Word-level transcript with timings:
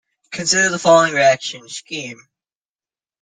Consider 0.31 0.69
the 0.69 0.79
following 0.79 1.13
reaction 1.13 1.69
scheme. 1.69 2.27